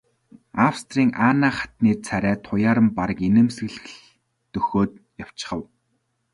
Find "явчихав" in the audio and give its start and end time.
5.23-5.61